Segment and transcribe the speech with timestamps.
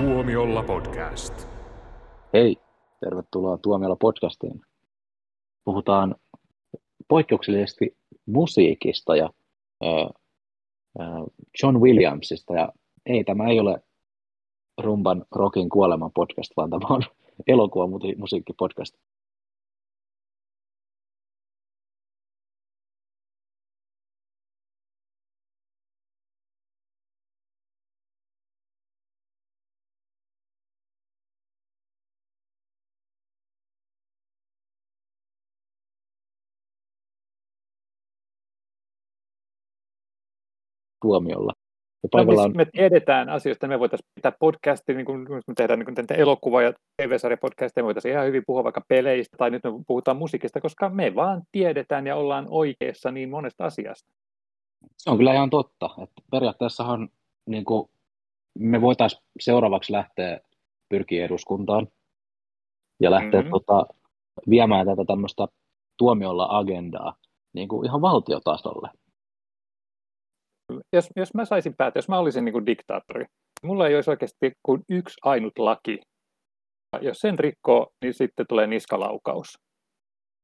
[0.00, 1.48] Tuomiolla podcast.
[2.32, 2.56] Hei,
[3.00, 4.60] tervetuloa Tuomiolla podcastiin.
[5.64, 6.14] Puhutaan
[7.08, 7.96] poikkeuksellisesti
[8.26, 9.30] musiikista ja
[11.62, 12.54] John Williamsista.
[12.54, 12.72] Ja
[13.06, 13.82] ei, tämä ei ole
[14.78, 17.02] rumban rockin kuoleman podcast, vaan tämä on
[17.46, 18.94] elokuva musiikkipodcast.
[41.02, 41.52] Tuomiolla.
[42.02, 42.56] Ja paikalla on...
[42.56, 46.72] Me tiedetään asioista, me voitaisiin pitää podcastia, niin kuin me tehdään niin kuin elokuva- ja
[46.96, 51.14] TV-sarjapodcastia, me voitaisiin ihan hyvin puhua vaikka peleistä, tai nyt me puhutaan musiikista, koska me
[51.14, 54.12] vaan tiedetään ja ollaan oikeassa niin monesta asiasta.
[54.96, 55.90] Se on kyllä ihan totta.
[56.02, 57.08] Että periaatteessahan
[57.46, 57.90] niin kuin,
[58.58, 60.40] me voitaisiin seuraavaksi lähteä
[60.88, 61.88] pyrkiä eduskuntaan
[63.00, 63.50] ja lähteä mm-hmm.
[63.50, 63.86] tota,
[64.50, 65.46] viemään tätä tämmöistä
[65.96, 67.14] tuomiolla agendaa
[67.52, 68.88] niin kuin ihan valtiotasolle
[70.92, 73.24] jos, jos mä saisin päätä, jos mä olisin niin kuin diktaattori,
[73.62, 76.00] mulla ei olisi oikeasti kuin yksi ainut laki.
[77.00, 79.58] Jos sen rikkoo, niin sitten tulee niskalaukaus.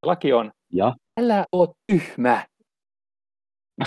[0.06, 0.94] Laki on, ja?
[1.20, 2.46] älä oo tyhmä.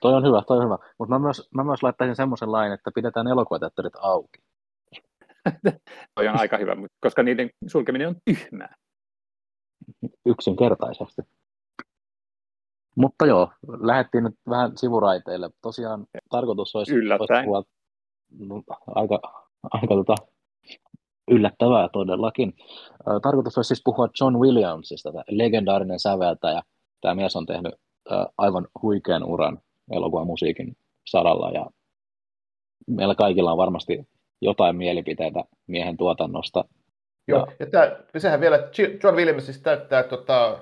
[0.00, 0.78] toi on hyvä, toi on hyvä.
[0.98, 4.38] Mutta mä myös, mä myös laittaisin semmoisen lain, että pidetään elokuvateatterit auki.
[6.14, 8.74] toi on aika hyvä, koska niiden sulkeminen on tyhmää.
[10.26, 11.22] Yksinkertaisesti.
[12.96, 13.50] Mutta joo,
[13.80, 15.50] lähdettiin nyt vähän sivuraiteille.
[15.62, 17.62] Tosiaan tarkoitus olisi, olisi puhua,
[18.38, 19.20] no, aika,
[19.70, 20.14] aika tota,
[21.30, 22.54] yllättävää todellakin.
[23.22, 26.62] Tarkoitus olisi siis puhua John Williamsista, legendaarinen säveltäjä.
[27.00, 27.74] Tämä mies on tehnyt
[28.38, 29.58] aivan huikean uran
[29.92, 31.66] elokuvan musiikin saralla ja
[32.86, 34.08] meillä kaikilla on varmasti
[34.40, 36.64] jotain mielipiteitä miehen tuotannosta.
[37.28, 38.56] Joo, ja, ja tämä, sehän vielä,
[39.02, 40.58] John Williams siis täyttää tota,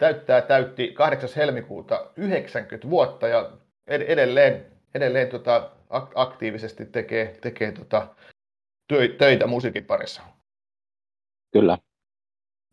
[0.00, 1.30] täyttää täytti 8.
[1.36, 3.50] helmikuuta 90 vuotta ja
[3.86, 5.70] edelleen, edelleen tota,
[6.14, 8.06] aktiivisesti tekee, tekee tota,
[9.18, 10.22] töitä musiikin parissa.
[11.52, 11.78] Kyllä.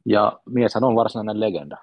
[0.05, 1.77] Ja mieshän on varsinainen legenda.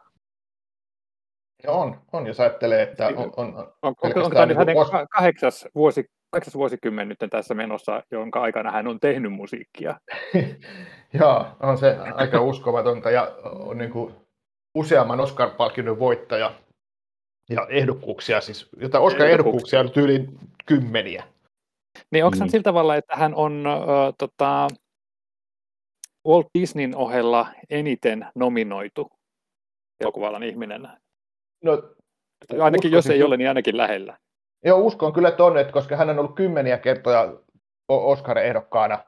[1.62, 3.16] Ja on, on, jos ajattelee, että on...
[3.16, 4.90] On, on, on, on, on tämä niin hänen os...
[5.10, 10.00] kahdeksas, vuosi, kahdeksas vuosikymmen nyt tässä menossa, jonka aikana hän on tehnyt musiikkia.
[11.20, 14.23] Joo, on se aika uskomatonta ja on niin kuin,
[14.74, 16.54] useamman Oscar-palkinnon voittaja
[17.50, 20.28] ja ehdokkuuksia, siis jota Oscar-ehdokkuuksia on yli
[20.66, 21.24] kymmeniä.
[22.10, 22.48] Niin onko mm.
[22.48, 24.68] sillä tavalla, että hän on äh, tota,
[26.28, 29.10] Walt Disneyn ohella eniten nominoitu
[30.00, 30.88] elokuvalan ihminen?
[31.64, 31.82] No,
[32.60, 34.18] ainakin jos ei ole, niin ainakin lähellä.
[34.64, 37.34] Joo, uskon kyllä, on, että koska hän on ollut kymmeniä kertoja
[37.88, 39.04] Oscar-ehdokkaana,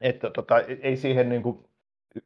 [0.00, 1.64] että tota, ei siihen niin kuin,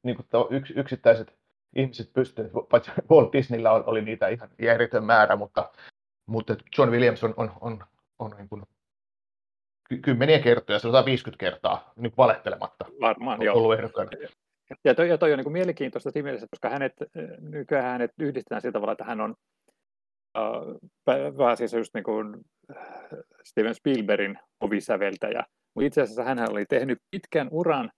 [0.02, 1.39] niin kuin yks, yksittäiset
[1.76, 5.70] ihmiset pystyvät, paitsi Walt Disneyllä oli niitä ihan järjetön määrä, mutta,
[6.26, 7.84] mutta John Williams on, on, on,
[8.18, 8.62] on niin kuin
[10.02, 13.56] kymmeniä kertoja, 150 kertaa niin valehtelematta Varmaan, joo.
[13.56, 14.10] ollut ehdokkaana.
[14.84, 16.92] Ja toi, ja toi on niin kuin mielenkiintoista siinä mielessä, koska hänet,
[17.40, 19.34] nykyään hänet yhdistetään sillä tavalla, että hän on
[20.38, 22.36] äh, siis just niin kuin
[23.44, 25.44] Steven Spielbergin ovisäveltäjä.
[25.74, 27.90] Mutta itse asiassa hän oli tehnyt pitkän uran.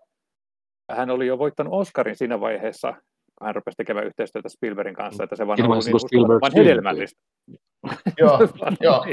[0.92, 2.94] Hän oli jo voittanut Oscarin siinä vaiheessa,
[3.42, 5.78] hän rupesi tekemään yhteistyötä Spielbergin kanssa, että se vaan on
[6.10, 7.20] niin vaan hedelmällistä.
[8.18, 8.38] joo,
[8.80, 9.04] joo.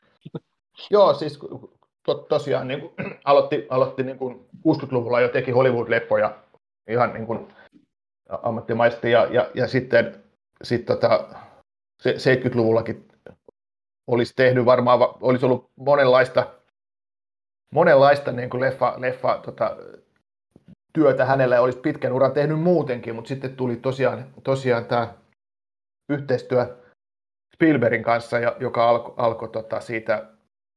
[0.90, 1.38] joo, siis
[2.06, 2.92] to, tosiaan niin kuin,
[3.24, 6.34] aloitti, aloitti niin kuin 60-luvulla jo teki Hollywood-leppoja
[6.90, 7.48] ihan niin kuin
[8.42, 10.24] ammattimaisesti ja, ja, ja sitten
[10.62, 11.28] sit tota,
[12.08, 13.08] 70-luvullakin
[14.06, 16.46] olisi tehnyt varmaan, olisi ollut monenlaista,
[17.72, 19.76] monenlaista niin kuin leffa, leffa tota,
[20.96, 25.14] työtä hänellä olisi pitkän uran tehnyt muutenkin, mutta sitten tuli tosiaan, tosiaan tämä
[26.08, 26.76] yhteistyö
[27.54, 30.26] Spielbergin kanssa, joka alkoi alko tota siitä,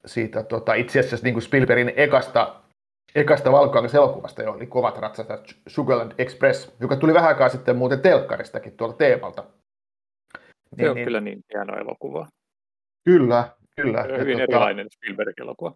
[0.06, 2.56] siitä tota, itse asiassa niin kuin Spielbergin ekasta,
[3.16, 8.78] ekasta valkokangas-elokuvasta, jo oli kovat ratsastajat Sugarland Express, joka tuli vähän aikaa sitten muuten telkkaristakin
[8.78, 9.44] tuolta teemalta.
[10.34, 12.28] Se niin, on niin, kyllä niin hieno elokuva.
[13.06, 14.04] Kyllä, kyllä.
[14.04, 15.74] Hyvin tota, erilainen Spielberg-elokuva.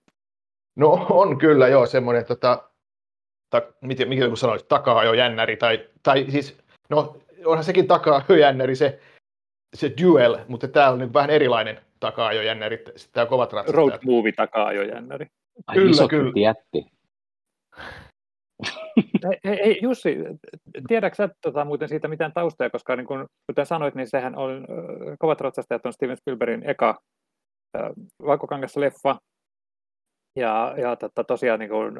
[0.75, 2.72] No on kyllä, joo, semmoinen tota,
[3.53, 6.57] ta, miten, mikä kun sanoit, takaa jännäri, tai, tai siis,
[6.89, 8.99] no onhan sekin takaa jännäri se,
[9.75, 13.91] se duel, mutta tämä on nyt vähän erilainen takaa jännäri, tämä kovat ratsastajat.
[13.91, 15.27] Road movie takaa jännäri.
[15.67, 16.31] Ai, kyllä, kyllä.
[16.35, 16.85] Jätti.
[19.45, 20.17] hei, hei, Jussi,
[20.87, 24.51] tiedätkö sä tota, muuten siitä mitään taustaa, koska niin kun, kuten sanoit, niin sehän on,
[24.51, 26.99] äh, Kovat ratsastajat on Steven Spielbergin eka
[27.77, 27.91] äh,
[28.25, 29.17] valkokangas leffa,
[30.35, 31.99] Ja, ja tota, tosiaan niin kuin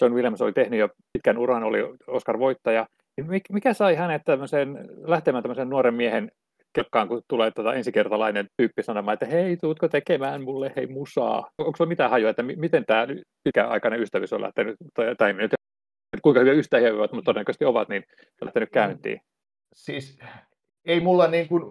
[0.00, 2.86] John Williams oli tehnyt jo pitkän uran, oli Oscar-voittaja.
[3.16, 6.30] Niin mikä sai hänet tämmöisen, lähtemään tämmöisen nuoren miehen
[6.72, 11.50] kelkkaan, kun tulee tota ensikertalainen tyyppi sanomaan, että hei, tuutko tekemään mulle hei musaa?
[11.58, 13.06] Onko sulla mitään hajua, että miten tämä
[13.44, 15.54] pitkäaikainen ystävyys on lähtenyt, tai, tai nyt,
[16.22, 18.04] kuinka hyviä ystäviä ovat, mutta todennäköisesti ovat, niin
[18.40, 19.20] lähtenyt käyntiin?
[19.74, 20.18] Siis
[20.84, 21.62] ei mulla niin kuin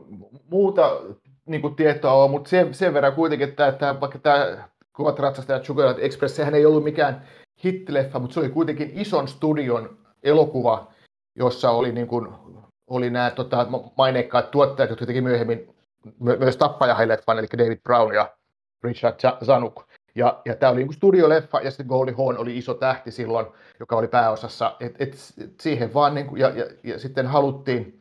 [0.49, 1.01] muuta
[1.45, 5.65] niin kuin tietoa ole, mutta sen, sen verran kuitenkin, että, että vaikka tämä Kovat ratsastajat
[5.65, 7.27] Sugarland Express, sehän ei ollut mikään
[7.63, 10.91] hittileffa, mutta se oli kuitenkin ison studion elokuva,
[11.35, 12.27] jossa oli, niin kuin,
[12.87, 13.67] oli nämä tota,
[13.97, 15.75] maineikkaat tuottajat, jotka teki myöhemmin
[16.19, 18.35] myös tappajahileffan, eli David Brown ja
[18.83, 19.83] Richard Zanuk.
[20.15, 23.45] Ja, ja tämä oli niin studioleffa, ja sitten Goldie Hawn oli iso tähti silloin,
[23.79, 24.75] joka oli pääosassa.
[24.79, 25.15] Et, et,
[25.61, 27.98] siihen vaan, niin kuin, ja, ja, ja, sitten haluttiin,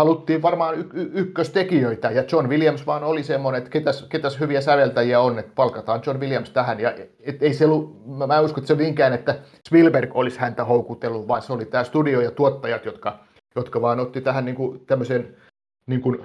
[0.00, 4.60] haluttiin varmaan y- y- ykköstekijöitä, ja John Williams vaan oli semmoinen, että ketäs, ketäs hyviä
[4.60, 8.62] säveltäjiä on, että palkataan John Williams tähän, ja et, ei se ollut, mä, mä uskon,
[8.62, 9.38] että se niinkään, että
[9.68, 13.18] Spielberg olisi häntä houkutellut, vaan se oli tämä studio ja tuottajat, jotka,
[13.56, 15.36] jotka vaan otti tähän niin kuin, tämmöisen
[15.86, 16.18] niin kuin,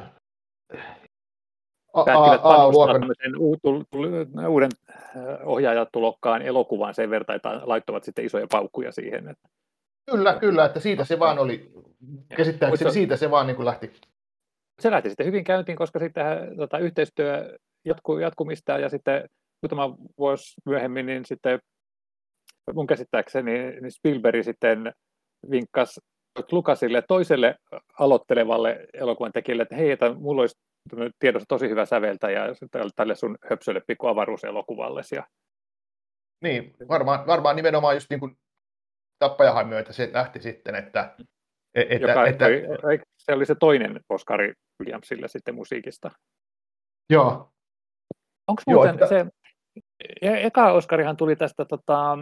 [2.06, 2.72] päättivät panostaa
[4.48, 4.70] uuden
[5.44, 9.28] ohjaajatulokkaan elokuvan sen verran, että laittavat sitten isoja paukkuja siihen.
[9.28, 9.50] Että...
[10.12, 11.72] Kyllä, kyllä, että siitä se vaan oli,
[12.38, 13.92] käsittääkseni siitä se vaan niin kuin lähti.
[14.82, 19.30] Se lähti sitten hyvin käyntiin, koska sitten tota, yhteistyö jatkuu jatkumista ja sitten
[19.62, 21.60] muutama vuosi myöhemmin, niin sitten
[22.74, 24.94] mun käsittääkseni niin Spielberg sitten
[25.52, 26.00] vinkkasi
[26.52, 27.56] Lukasille toiselle
[28.00, 30.56] aloittelevalle elokuvan tekijälle, että hei, että mulla olisi
[31.20, 32.46] tiedossa tosi hyvä säveltäjä
[32.96, 35.02] tälle sun höpsölle pikku avaruuselokuvalle.
[35.16, 35.28] Ja...
[36.42, 38.38] Niin, varmaan, varmaan nimenomaan just niin kuin
[39.20, 41.16] tappajahan myötä se lähti sitten, että...
[41.76, 42.46] E, että, Joka, että
[43.18, 46.12] se oli se toinen Oscari Williamsille sitten musiikista.
[47.10, 47.50] Joo.
[48.48, 49.08] Onko muuten Joo, että...
[49.08, 49.26] se,
[50.22, 52.18] e, eka Oscarihan tuli tästä tota,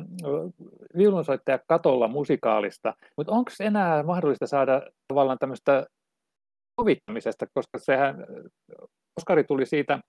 [0.97, 5.85] viulunsoittaja katolla musikaalista, mutta onko enää mahdollista saada tavallaan tämmöistä
[6.81, 8.25] sovittamisesta, koska sehän,
[9.17, 9.99] Oskari tuli siitä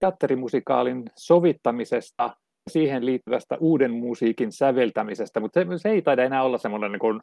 [0.00, 2.36] teatterimusikaalin sovittamisesta
[2.70, 7.20] siihen liittyvästä uuden musiikin säveltämisestä, mutta se, se ei taida enää olla semmoinen niin kuin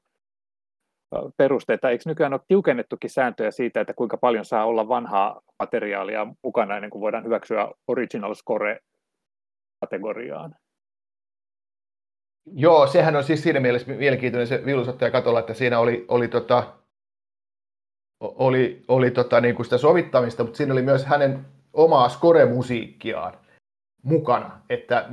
[1.38, 6.28] peruste, että eikö nykyään ole tiukennettukin sääntöjä siitä, että kuinka paljon saa olla vanhaa materiaalia
[6.44, 8.80] mukana ennen kuin voidaan hyväksyä original score
[9.80, 10.56] kategoriaan?
[12.46, 16.74] Joo, sehän on siis siinä mielessä mielenkiintoinen se viulusottaja katolla, että siinä oli, oli tota,
[18.20, 23.41] oli, oli tota, niin kuin sitä sovittamista, mutta siinä oli myös hänen omaa score-musiikkiaan
[24.03, 25.09] mukana, että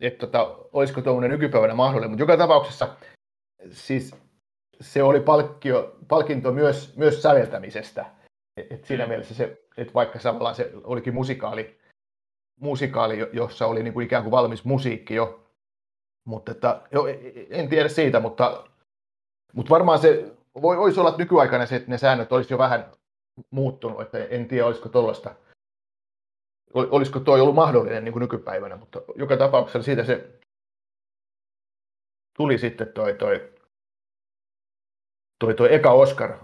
[0.00, 2.96] et, tota, olisiko tuommoinen nykypäivänä mahdollinen, mutta joka tapauksessa
[3.70, 4.14] siis
[4.80, 8.06] se oli palkkio, palkinto myös, myös säveltämisestä.
[8.56, 11.80] Et, siinä mielessä se, että vaikka samalla se olikin musikaali,
[12.60, 15.46] musikaali jossa oli niin kuin ikään kuin valmis musiikki jo,
[16.24, 17.06] mutta että, jo,
[17.50, 18.64] en tiedä siitä, mutta,
[19.52, 20.32] mutta varmaan se
[20.62, 22.92] voi, voisi olla, että nykyaikana se, että ne säännöt olisi jo vähän
[23.50, 25.34] muuttunut, että en tiedä, olisiko tuollaista,
[26.74, 30.40] olisiko tuo ollut mahdollinen niin kuin nykypäivänä, mutta joka tapauksessa siitä se
[32.36, 33.52] tuli sitten toi, toi,
[35.38, 36.38] toi, toi eka Oscar,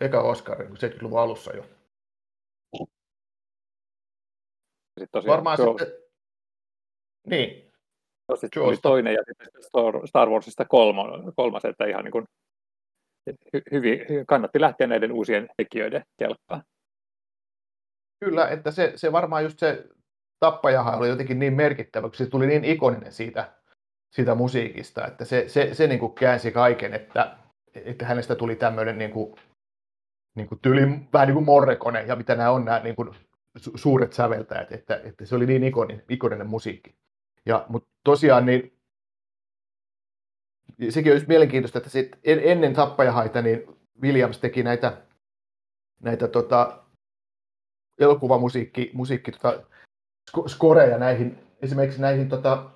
[0.00, 1.62] eka Oscar 70-luvun alussa jo.
[4.88, 5.78] Sitten tosiaan, Varmaan tuo...
[5.78, 5.96] sitten,
[7.26, 7.68] niin.
[8.34, 9.62] Sitten tuli toinen ja sitten
[10.06, 10.64] Star Warsista
[11.36, 12.24] kolmas, että ihan niin kuin
[13.72, 16.62] hyvin, kannatti lähteä näiden uusien tekijöiden kelkkaan.
[18.20, 19.86] Kyllä, että se, se varmaan just se
[20.40, 23.52] tappajahan oli jotenkin niin merkittävä, kun se tuli niin ikoninen siitä,
[24.10, 27.36] siitä musiikista, että se, se, se niin kuin käänsi kaiken, että,
[27.74, 29.34] että hänestä tuli tämmöinen niin kuin,
[30.36, 30.80] niin kuin tyli,
[31.12, 33.10] vähän niin kuin Morrekone ja mitä nämä on nämä niin kuin
[33.74, 36.94] suuret säveltäjät, että, että se oli niin ikoninen, ikoninen musiikki.
[37.46, 38.78] Ja, mutta tosiaan niin
[40.88, 43.62] sekin olisi mielenkiintoista, että sit ennen tappajahaita niin
[44.02, 45.02] Williams teki näitä,
[46.02, 46.84] näitä tota,
[48.00, 49.62] elokuvamusiikki musiikki, tota,
[50.46, 52.70] skoreja näihin, esimerkiksi näihin tota,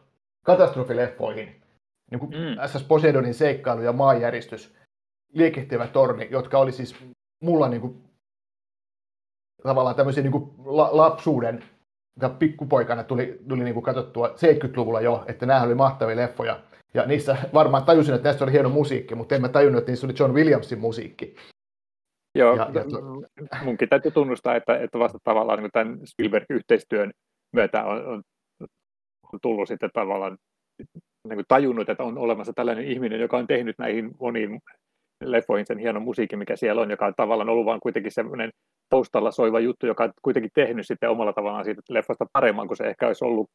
[0.44, 1.62] katastrofileffoihin,
[2.10, 2.68] niin kuin mm.
[2.68, 4.74] SS Poseidonin seikkailu ja maanjäristys,
[5.32, 6.96] liekehtivä torni, jotka oli siis
[7.42, 8.02] mulla niin kuin,
[9.62, 11.64] tavallaan tämmöisiä niin kuin la, lapsuuden,
[12.38, 16.60] pikkupoikana tuli, tuli niin kuin katsottua 70-luvulla jo, että nämä oli mahtavia leffoja.
[16.94, 20.06] Ja niissä varmaan tajusin, että tästä oli hieno musiikki, mutta en mä tajunnut, että niissä
[20.06, 21.36] oli John Williamsin musiikki.
[22.34, 23.22] Joo, ja, ja to...
[23.64, 27.12] munkin täytyy tunnustaa, että, että vasta tavallaan niin tämän Spielberg-yhteistyön
[27.52, 28.22] myötä on, on,
[29.32, 30.38] on tullut sitten tavallaan
[31.28, 34.60] niin kuin tajunnut, että on olemassa tällainen ihminen, joka on tehnyt näihin moniin
[35.24, 38.50] leffoihin sen hienon musiikin, mikä siellä on, joka on tavallaan ollut vaan kuitenkin semmoinen
[38.88, 42.84] taustalla soiva juttu, joka on kuitenkin tehnyt sitten omalla tavallaan siitä leffasta paremman kuin se
[42.84, 43.50] ehkä olisi ollut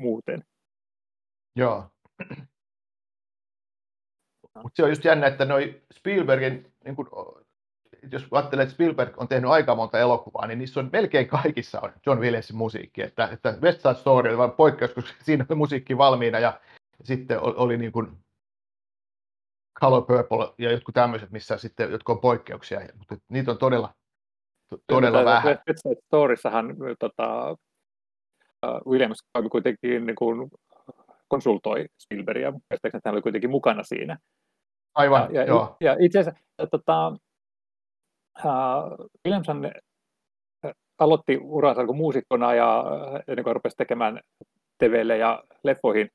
[0.00, 0.42] muuten.
[1.56, 1.84] Joo.
[4.62, 7.08] Mutta se on just jännä, että noi Spielbergin, niin kun,
[8.12, 11.92] jos ajattelee, että Spielberg on tehnyt aika monta elokuvaa, niin niissä on melkein kaikissa on
[12.06, 13.02] John Williamsin musiikki.
[13.02, 16.60] Että, että West Side Story oli vain poikkeus, koska siinä oli musiikki valmiina ja
[17.04, 18.18] sitten oli, oli niin kuin
[19.80, 23.94] Color Purple ja jotkut tämmöiset, missä sitten, jotka on poikkeuksia, mutta niitä on todella,
[24.86, 25.58] todella Kyllä, vähän.
[25.68, 27.56] West Side Storyssahan tota,
[28.86, 29.18] Williams
[29.50, 30.50] kuitenkin niin kuin
[31.28, 34.18] konsultoi Spielbergia, että hän oli kuitenkin mukana siinä.
[34.94, 35.76] Aivan, ja, joo.
[35.80, 37.16] Ja itse asiassa tota,
[38.44, 39.72] uh, Williamson
[40.98, 42.84] aloitti uransa kuin muusikkona ja
[43.28, 44.20] ennen kuin rupesi tekemään
[44.78, 46.10] TVlle ja leffoihin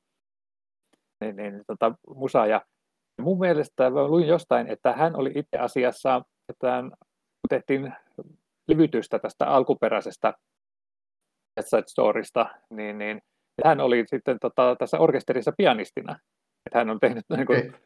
[1.20, 2.46] niin, niin, tota, musaa.
[2.46, 2.62] Ja
[3.20, 6.90] mun mielestä luin jostain, että hän oli itse asiassa, että hän,
[7.48, 7.94] tehtiin
[8.68, 10.34] levytystä tästä alkuperäisestä
[11.60, 13.22] Side Storysta, niin, niin
[13.64, 16.18] hän oli sitten tota, tässä orkesterissa pianistina.
[16.66, 17.76] Että hän on tehnyt niin kuin,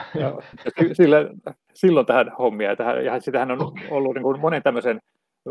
[0.98, 1.18] sillä,
[1.74, 2.76] silloin tähän hommia.
[2.76, 3.58] Tähän, ja sitä hän on
[3.90, 5.00] ollut niin kuin monen tämmöisen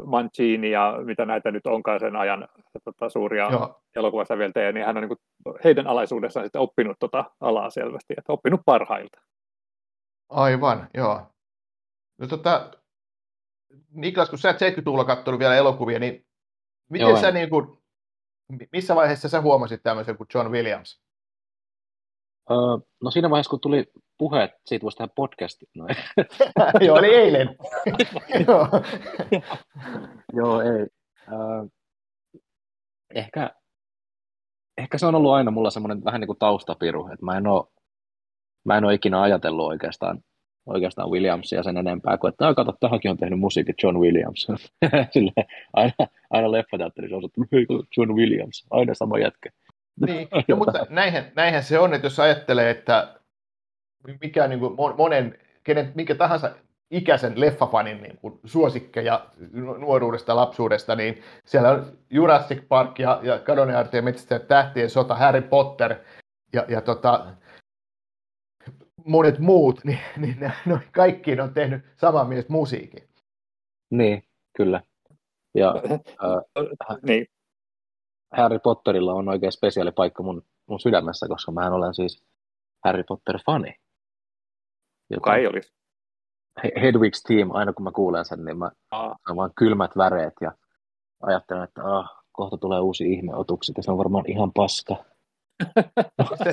[0.06, 2.48] Mancini ja mitä näitä nyt onkaan sen ajan
[2.84, 3.82] tota, suuria Joo.
[3.96, 8.62] elokuvasäveltäjiä, niin hän on niin kuin, heidän alaisuudessaan sitten oppinut tota alaa selvästi, että oppinut
[8.66, 9.22] parhailta.
[10.30, 11.22] Aivan, joo.
[12.18, 12.72] No, tota,
[13.92, 16.26] Niklas, kun sä et 70-luvulla katsonut vielä elokuvia, niin
[16.90, 17.78] miten joo, sä niin kuin,
[18.72, 21.02] missä vaiheessa sä huomasit tämmöisen kuin John Williams?
[22.52, 22.58] Öö,
[23.04, 25.68] no siinä vaiheessa, kun tuli puheet siitä voisi tehdä podcastin.
[25.76, 25.88] No,
[26.86, 27.56] Joo, oli eilen.
[30.38, 30.62] Joo.
[30.62, 30.88] Ei.
[31.32, 31.66] Öö,
[33.16, 33.50] ehkä,
[34.78, 37.64] ehkä se on ollut aina mulla semmoinen vähän niin kuin taustapiru, että mä en ole,
[38.66, 40.20] mä en ole ikinä ajatellut oikeastaan,
[40.66, 44.48] oikeastaan Williamsia sen enempää kuin, että kato, tähänkin on tehnyt musiikit John Williams.
[45.14, 45.34] Sille,
[45.74, 45.94] aina,
[46.30, 47.42] aina leffateatterissa on että
[47.98, 49.50] John Williams, aina sama jätkä.
[50.06, 53.21] Niin, no, mutta näinhän, näinhän se on, että jos ajattelee, että
[54.22, 56.52] mikä niin kuin monen, kenen, minkä tahansa
[56.92, 59.26] ikäisen leffafanin niin kuin suosikkeja
[59.78, 65.42] nuoruudesta, lapsuudesta, niin siellä on Jurassic Park ja, ja Kadonne ja Metsästäjät tähtien sota, Harry
[65.42, 65.96] Potter
[66.54, 67.26] ja, ja tota,
[69.06, 73.04] monet muut, niin, niin ne, no, kaikkiin on tehnyt saman mies musiikin.
[73.92, 74.24] Niin,
[74.58, 74.82] kyllä.
[75.56, 77.28] Ja äh, niin.
[78.32, 82.24] Harry Potterilla on oikein spesiaali paikka mun, mun sydämessä, koska mä olen siis
[82.86, 83.76] Harry Potter-fani.
[85.12, 85.74] Joka ei olisi.
[86.60, 89.16] Hedwig's Team, aina kun mä kuulen sen, niin mä Aa.
[89.26, 90.52] saan vaan kylmät väreet ja
[91.22, 94.96] ajattelen, että ah, kohta tulee uusi ihmeotukset ja se on varmaan ihan paska.
[96.20, 96.50] onko, se,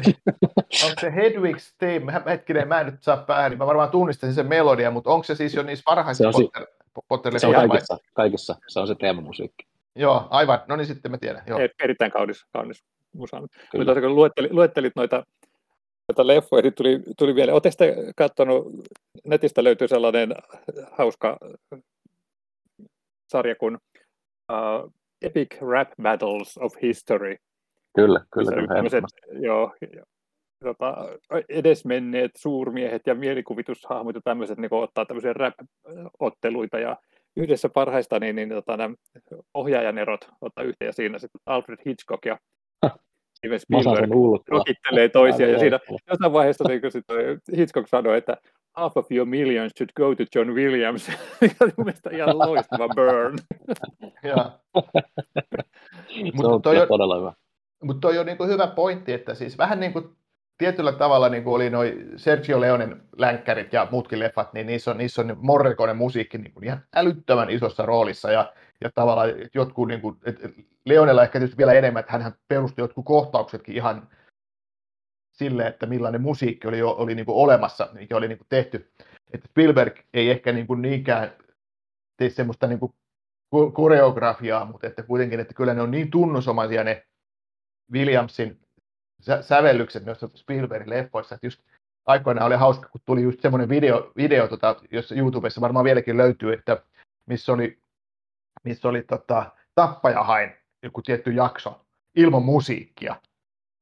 [0.84, 4.46] onko se Hedwig's Team, hetkinen, mä en nyt saa päähän, niin mä varmaan tunnistan sen
[4.46, 6.66] melodia, mutta onko se siis jo niissä varhaisissa se Potter,
[7.08, 9.66] Potter se on kaikissa, kaikissa, se on se teemamusiikki.
[9.94, 11.42] Joo, aivan, no niin sitten mä tiedän.
[11.46, 11.58] Joo.
[11.82, 12.84] Erittäin kaunis, kaunis
[13.14, 13.40] musa.
[13.76, 15.24] Mutta kun luettelit, luettelit noita
[16.08, 17.52] noita leffoja, niin tuli, tuli vielä.
[17.52, 18.66] Oletteko te katsonut,
[19.24, 20.34] netistä löytyy sellainen
[20.92, 21.38] hauska
[23.28, 23.78] sarja kuin
[24.52, 27.36] uh, Epic Rap Battles of History.
[27.94, 28.50] Kyllä, kyllä.
[28.50, 29.08] kyllä
[29.40, 29.74] joo,
[30.64, 30.94] tota,
[31.48, 36.96] edesmenneet suurmiehet ja mielikuvitushahmot ja tämmöiset niin ottaa tämmöisiä rap-otteluita ja
[37.36, 38.94] yhdessä parhaista niin, niin tota, nämä
[39.54, 42.38] ohjaajan erot ottaa yhteen ja siinä sitten Alfred Hitchcock ja
[43.38, 44.10] Steven Spielberg
[44.48, 45.78] rokittelee toisia, ja siinä
[46.10, 46.80] jossain vaiheessa niin
[47.56, 48.36] Hitchcock sanoi, että
[48.76, 53.38] half of your millions should go to John Williams, mikä on mielestäni ihan loistava burn.
[56.34, 57.32] Mutta toi on todella hyvä.
[57.82, 60.04] Mutta toi on niin hyvä pointti, että siis vähän niin kuin
[60.58, 64.98] tietyllä tavalla niin kuin oli noin Sergio Leonen länkkärit ja muutkin leffat, niin niissä on,
[64.98, 70.00] niissä on Morriconen musiikki niin kuin ihan älyttömän isossa roolissa ja ja tavallaan jotkut, niin
[70.00, 70.48] kuin, että
[70.84, 74.08] Leonella ehkä tietysti vielä enemmän, että hän perusti jotkut kohtauksetkin ihan
[75.32, 78.92] sille, että millainen musiikki oli, oli niin kuin olemassa, mikä oli niin kuin tehty.
[79.32, 81.32] Että Spielberg ei ehkä niin kuin niinkään
[82.16, 82.92] tee semmoista niin kuin
[83.72, 87.06] koreografiaa, mutta että kuitenkin, että kyllä ne on niin tunnusomaisia ne
[87.92, 88.60] Williamsin
[89.20, 91.60] sä- sävellykset noissa Spielbergin leffoissa, että just
[92.06, 96.52] aikoinaan oli hauska, kun tuli just semmoinen video, video tota, jossa YouTubessa varmaan vieläkin löytyy,
[96.52, 96.82] että
[97.26, 97.78] missä oli
[98.64, 101.80] missä oli tota, Tappajahain joku tietty jakso
[102.16, 103.16] ilman musiikkia.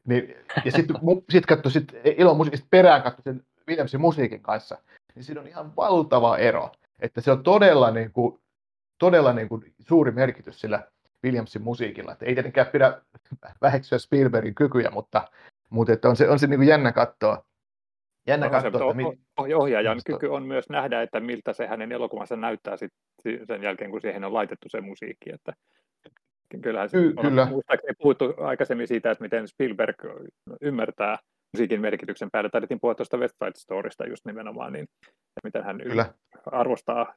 [0.06, 0.96] Niin, ja sitten
[1.30, 4.78] sit katsoi sit ilman musiikista perään katsoi sen Williamsin musiikin kanssa,
[5.14, 6.72] niin siinä on ihan valtava ero.
[7.00, 8.40] Että se on todella, niin kuin,
[8.98, 10.90] todella niin kuin suuri merkitys sillä
[11.26, 12.12] Williamsin musiikilla.
[12.12, 13.00] Että ei tietenkään pidä
[13.62, 15.28] väheksyä Spielbergin kykyjä, mutta,
[15.70, 17.44] mutta että on se, on se niin kuin jännä katsoa,
[18.28, 22.76] Jännä katsoa, että mi- ohjaajan kyky on myös nähdä, että miltä se hänen elokuvansa näyttää
[22.76, 22.92] sit
[23.46, 25.30] sen jälkeen, kun siihen on laitettu se musiikki.
[25.34, 25.52] Että
[26.62, 27.46] Kyllähän se, Ky- kyllä.
[27.46, 29.96] Muistaakseni puhuttu aikaisemmin siitä, että miten Spielberg
[30.60, 31.18] ymmärtää
[31.52, 32.50] musiikin merkityksen päälle.
[32.50, 34.88] Taidettiin puhua tuosta West Side Storysta just nimenomaan, niin
[35.44, 36.06] miten hän kyllä.
[36.46, 37.14] arvostaa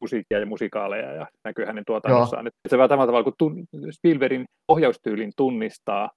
[0.00, 2.46] musiikkia ja musikaaleja ja näkyy hänen tuotannossaan.
[2.46, 6.10] Että se vähän tavalla, kun tun, Spielbergin ohjaustyylin tunnistaa,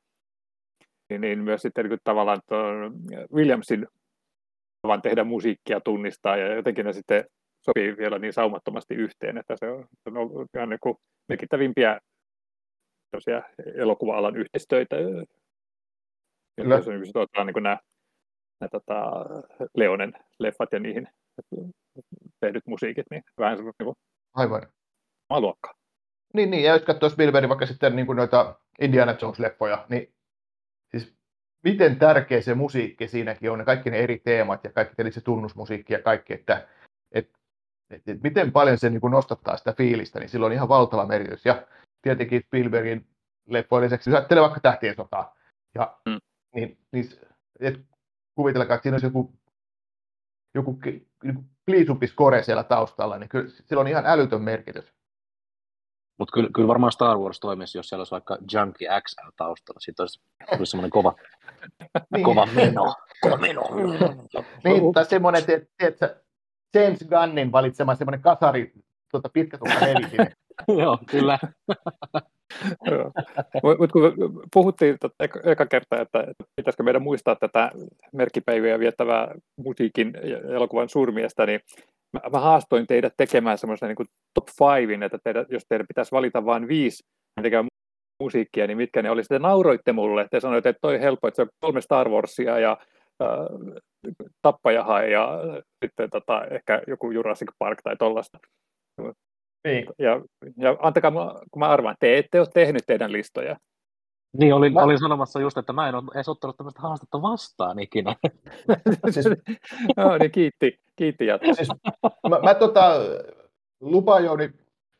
[1.10, 2.40] niin, niin myös sitten niin tavallaan
[3.34, 3.88] Williamsin
[4.82, 7.26] tavan tehdä musiikkia tunnistaa ja jotenkin ne sitten
[7.66, 10.96] sopii vielä niin saumattomasti yhteen, että se on, se on ollut ihan niin kuin
[11.30, 12.00] merkittävimpiä
[13.76, 14.96] elokuva-alan yhteistöitä.
[16.56, 16.76] Kyllä.
[16.76, 17.78] Jos on niin kuin nämä,
[18.62, 19.12] nämä tota,
[19.76, 21.08] Leonen leffat ja niihin
[22.40, 23.96] tehdyt musiikit, niin vähän semmoinen niin
[24.34, 24.62] Aivan.
[25.30, 25.74] luokkaa.
[26.34, 30.14] Niin, niin, ja jos katsoo Spielbergin vaikka sitten niin kuin noita Indiana Jones-leffoja, niin
[30.92, 31.16] siis
[31.64, 35.22] miten tärkeä se musiikki siinäkin on, ja kaikki ne eri teemat ja kaikki eli se
[35.22, 36.68] tunnusmusiikki ja kaikki, että
[37.12, 37.30] et,
[37.90, 41.06] et, et miten paljon se niin kuin nostattaa sitä fiilistä, niin sillä on ihan valtava
[41.06, 41.46] merkitys.
[41.46, 41.68] Ja
[42.02, 43.08] tietenkin Spielbergin
[43.48, 45.36] leffojen lisäksi, jos ajattelee vaikka Tähtien sotaa,
[45.76, 46.20] ja, mm.
[46.56, 47.06] niin, niin
[47.60, 47.80] et,
[48.36, 49.34] kuvitelkaa, että siinä olisi joku,
[50.56, 50.80] joku
[51.65, 54.93] pliisupiskore siellä taustalla, niin kyllä sillä on ihan älytön merkitys.
[56.20, 59.79] Mutta kyllä, kyllä varmaan Star Wars toimisi, jos siellä olisi vaikka Junkie XL taustalla.
[59.79, 61.13] Sitten olisi, olisi semmoinen kova,
[62.15, 62.24] niin.
[62.24, 62.96] kova meno.
[63.22, 63.62] Kova meno.
[64.63, 65.43] niin, tai semmoinen,
[65.79, 66.15] että
[66.74, 68.74] James Gunnin valitsema semmoinen kasari
[69.12, 69.86] tuota, pitkä tukka
[70.82, 71.40] Joo, kyllä.
[73.64, 74.04] Mutta kun
[74.54, 77.72] puhuttiin tota, eka, kertaa, että pitäisikö meidän muistaa tätä
[78.14, 80.14] merkkipäiviä viettävää musiikin
[80.56, 81.60] elokuvan suurmiestä, niin
[82.14, 86.46] mä, mä haastoin teidät tekemään semmoisen niin top fivein, että teidät, jos teidän pitäisi valita
[86.46, 87.04] vain viisi
[87.42, 87.68] tekemään
[88.20, 89.24] musiikkia, niin mitkä ne oli.
[89.24, 92.78] Te nauroitte mulle, te sanoitte, että toi helppo, että se on kolme Star Warsia ja
[93.22, 93.28] äh,
[94.42, 95.40] Tappajahae ja
[95.86, 98.38] sitten tota, ehkä joku Jurassic Park tai tollaista.
[99.63, 99.86] Niin.
[100.00, 100.22] Ja,
[100.58, 101.12] ja antakaa,
[101.51, 103.58] kun mä arvaan, te ette ole tehnyt teidän listoja.
[104.38, 104.84] Niin, olin, mä...
[104.84, 108.15] olin sanomassa just, että mä en ole edes ottanut tämmöistä haastetta vastaan ikinä.
[109.10, 109.26] siis...
[109.97, 111.54] no, niin kiitti, kiitti Jatko.
[111.54, 111.69] Siis,
[112.30, 112.91] mä, mä tota,
[113.82, 114.49] lupaan Jouni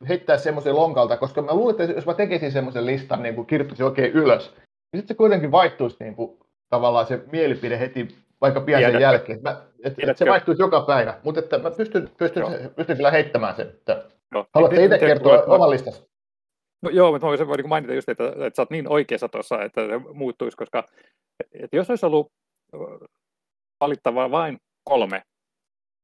[0.08, 3.86] heittää semmoisen lonkalta, koska mä luulen, että jos mä tekisin semmoisen listan, niin kuin kirjoittaisin
[3.86, 8.08] oikein ylös, niin sitten se kuitenkin vaihtuisi niin kuin, tavallaan se mielipide heti
[8.40, 9.42] vaikka pian sen jälkeen.
[9.42, 12.44] Mä, et, et se vaihtuisi joka päivä, mutta että mä pystyn, pystyn,
[12.76, 13.66] pystyn kyllä heittämään sen.
[13.66, 14.04] Että...
[14.34, 14.46] No.
[14.54, 16.02] Haluatte itse kertoa oman listasi?
[16.82, 19.80] No, joo, mutta voisin niin mainita just, että, että sä oot niin oikeassa tuossa, että
[19.80, 20.84] se muuttuisi, koska
[21.52, 22.32] että jos olisi ollut
[23.80, 25.22] valittavaa vain kolme,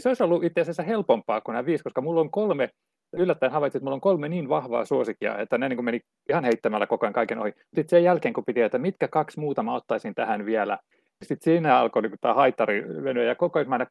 [0.02, 2.68] se olisi ollut itse asiassa helpompaa kuin nämä viisi, koska mulla on kolme,
[3.12, 6.86] yllättäen havaitsin, että mulla on kolme niin vahvaa suosikkia, että ne niin meni ihan heittämällä
[6.86, 7.50] koko ajan kaiken ohi.
[7.50, 10.78] Sitten sen jälkeen, kun piti, että mitkä kaksi muuta mä ottaisin tähän vielä,
[11.22, 13.86] sitten siinä alkoi niin tämä haitari venyä, ja koko ajan mä aina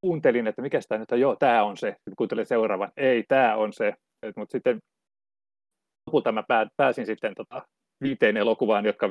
[0.00, 1.90] kuuntelin, että mikä tämä nyt on, joo, tämä on se.
[1.90, 3.94] Sitten kuuntelin seuraavan, ei, tämä on se.
[4.36, 4.78] Mutta sitten
[6.06, 6.44] lopulta mä
[6.76, 7.62] pääsin sitten tota,
[8.00, 9.10] viiteen elokuvaan, jotka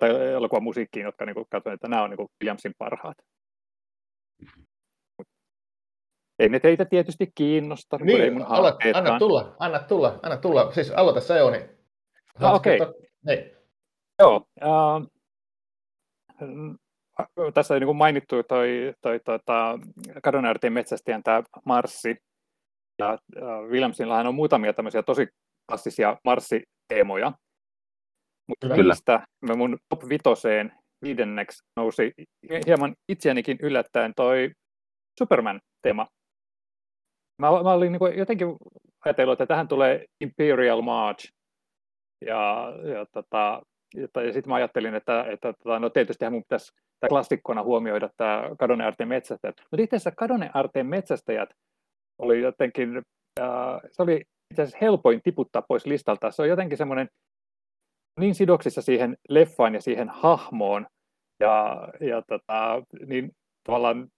[0.00, 3.16] tai elokuvan musiikkiin, jotka niin katsoin, että nämä on niin Williamsin parhaat.
[6.38, 7.96] Ei ne teitä tietysti kiinnosta.
[7.96, 10.72] Niin, ei mun aloit, anna tulla, anna tulla, anna tulla.
[10.72, 11.58] Siis aloita sä Jouni.
[12.40, 12.80] No, okei.
[12.80, 12.94] Okay.
[13.26, 13.50] Niin.
[14.18, 14.46] Joo.
[14.64, 15.10] Uh,
[17.54, 19.78] tässä on niin kuin mainittu toi, toi tota,
[20.22, 22.16] kadonäärteen metsästäjän tämä Marssi,
[22.98, 23.18] ja
[23.68, 25.26] Williamsillahan on muutamia tämmöisiä tosi
[25.68, 27.32] klassisia marssiteemoja.
[28.48, 30.72] Mutta niistä mun top vitoseen
[31.02, 32.12] viidenneksi nousi
[32.66, 34.50] hieman itseänikin yllättäen toi
[35.18, 36.06] Superman-teema.
[37.42, 38.48] Mä, mä olin niin jotenkin
[39.04, 41.28] ajatellut, että tähän tulee Imperial March.
[42.26, 43.62] Ja, ja, tota,
[43.94, 46.72] ja, sitten mä ajattelin, että, että tota, no tietysti mun pitäisi
[47.08, 49.56] klassikkona huomioida tämä kadonne arteen metsästäjät.
[49.70, 51.48] Mutta itse asiassa kadonne arteen metsästäjät
[52.18, 53.02] oli jotenkin,
[53.40, 56.30] äh, se oli itse asiassa helpoin tiputtaa pois listalta.
[56.30, 57.08] Se on jotenkin semmoinen
[58.20, 60.86] niin sidoksissa siihen leffaan ja siihen hahmoon,
[61.40, 63.30] ja, ja tota, niin
[63.64, 64.08] tavallaan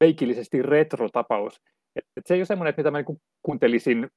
[0.00, 1.60] leikillisesti retrotapaus.
[1.96, 4.08] Et, et se ei ole semmoinen, että mitä mä niin kuuntelisin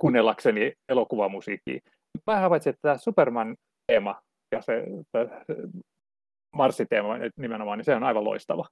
[0.00, 1.80] kuunnellakseni elokuvamusiikkia.
[2.26, 4.22] Mä havaitsin, että tämä Superman-teema
[4.52, 5.28] ja se, se
[6.56, 8.66] Marsi-teema nimenomaan, niin se on aivan loistava.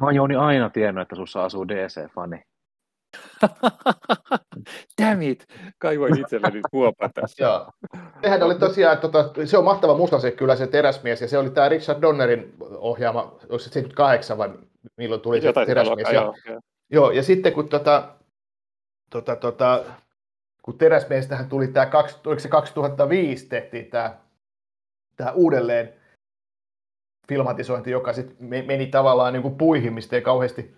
[0.00, 2.42] Mä oon Jouni aina tiennyt, että sussa asuu DC-fani.
[5.02, 5.46] Damn it!
[5.78, 7.44] Kaivoin itselleni kuopan tässä.
[7.44, 7.70] Joo.
[8.22, 11.68] Sehän oli tosiaan, tota, se on mahtava mustase kyllä se teräsmies, ja se oli tämä
[11.68, 14.50] Richard Donnerin ohjaama, onko se 78 vai
[14.96, 16.08] milloin tuli se teräsmies.
[16.08, 16.60] Ja, joo, joo.
[16.90, 18.14] joo, ja sitten kun, tota,
[19.10, 19.84] tota, tota,
[20.64, 21.90] kun teräsmiestähän tuli tämä,
[22.26, 24.18] oliko se 2005 tehtiin tämä,
[25.16, 25.92] tämä uudelleen
[27.28, 30.76] filmatisointi, joka sitten meni tavallaan niin kuin puihin, mistä ei kauheasti,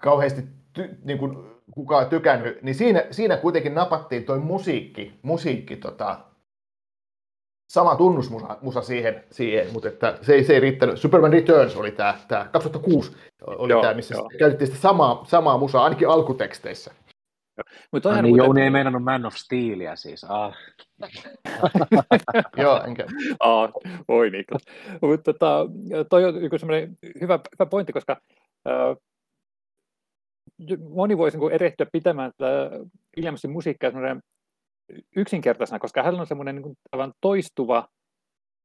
[0.00, 1.38] kauheasti ty, niin kuin
[1.70, 6.18] kukaan tykännyt, niin siinä, siinä kuitenkin napattiin toi musiikki, musiikki tota,
[7.72, 10.98] sama tunnusmusa musa siihen, siihen mutta että se, ei, se ei riittänyt.
[10.98, 14.30] Superman Returns oli tämä, tämä 2006 oli tämä, missä joo.
[14.38, 16.94] käytettiin sitä samaa, samaa musaa, ainakin alkuteksteissä.
[17.92, 20.24] Mutta ah, niin Jouni ei meinannut Man of Steelia siis.
[20.28, 20.54] Ah.
[22.56, 23.06] Joo, enkä.
[23.40, 23.70] Ah,
[24.08, 24.62] voi Niklas.
[25.02, 25.66] Mutta tota,
[26.10, 28.20] toi on semmoinen hyvä, hyvä pointti, koska
[28.68, 28.96] äh,
[30.88, 32.70] moni voisi niin erehtyä pitämään tätä
[33.16, 33.92] Williamsin musiikkia
[35.16, 36.76] yksinkertaisena, koska hän on semmoinen niin
[37.20, 37.88] toistuva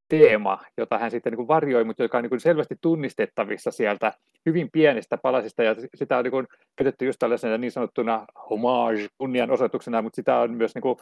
[0.10, 4.14] teema, jota hän sitten niin varjoi, mutta joka on niin selvästi tunnistettavissa sieltä
[4.46, 10.16] hyvin pienestä palasista, ja sitä on niin käytetty just tällaisena niin sanottuna homage kunnianosoituksena, mutta
[10.16, 10.98] sitä on myös niin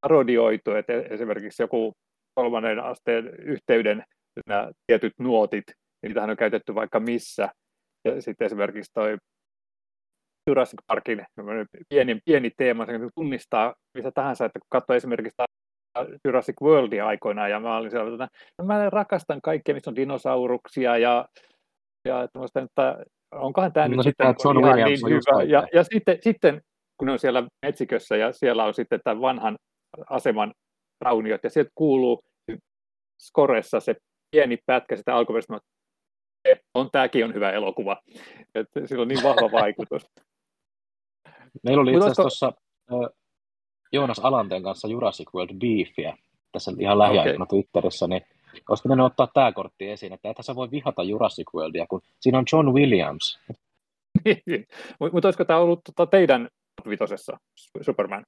[0.00, 1.92] parodioitu, että esimerkiksi joku
[2.34, 4.04] kolmannen asteen yhteyden
[4.46, 5.64] nämä tietyt nuotit,
[6.02, 7.48] niitähän on käytetty vaikka missä,
[8.04, 9.16] ja sitten esimerkiksi toi
[10.50, 11.24] Jurassic Parkin
[11.88, 15.42] pieni, pieni teema, se tunnistaa missä tahansa, että kun katsoo esimerkiksi
[16.24, 18.28] Jurassic Worldia aikoinaan, ja mä olin siellä, että
[18.58, 21.28] no mä rakastan kaikkea, missä on dinosauruksia, ja,
[22.08, 22.38] ja että
[23.34, 25.42] onkohan tämä no, nyt sitten John ihan niin hyvä.
[25.42, 26.62] Ja, ja sitten, sitten,
[26.98, 29.56] kun on siellä metsikössä, ja siellä on sitten tämän vanhan
[30.10, 30.52] aseman
[31.00, 32.22] rauniot, ja sieltä kuuluu
[33.22, 33.94] skoressa se
[34.30, 35.58] pieni pätkä sitä alkuperäistä,
[36.74, 37.96] on tämäkin on hyvä elokuva.
[38.54, 40.06] Että sillä on niin vahva vaikutus.
[41.62, 42.52] Meillä oli itse asiassa tuossa
[43.92, 46.16] Joonas Alanteen kanssa Jurassic World Beefia
[46.52, 47.62] tässä ihan lähiaikoina okay.
[47.62, 48.22] Twitterissä, niin
[48.68, 52.38] olisi pitänyt ottaa tämä kortti esiin, että ethän sä voi vihata Jurassic Worldia, kun siinä
[52.38, 53.38] on John Williams.
[55.12, 56.48] Mutta olisiko tämä ollut tota teidän
[56.88, 57.38] vitosessa,
[57.80, 58.24] Superman?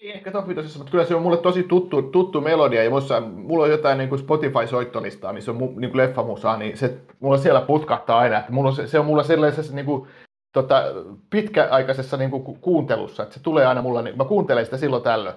[0.00, 3.20] Ei ehkä top vitosessa, mutta kyllä se on mulle tosi tuttu, tuttu melodia, ja mussa,
[3.20, 7.60] mulla on jotain niin kuin Spotify-soittolistaa, missä on niin kuin leffamusaa, niin se mulla siellä
[7.60, 10.08] putkahtaa aina, että mulla on, se, se on mulla sellaisessa niin kuin,
[10.52, 10.82] tota,
[11.30, 15.36] pitkäaikaisessa niin kuin, kuuntelussa, että se tulee aina mulla, niin mä kuuntelen sitä silloin tällöin.